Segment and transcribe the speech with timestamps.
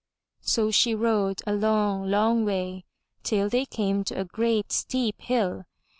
[0.41, 2.85] So she rode a long, long way
[3.21, 5.65] till they came to a great steep hill.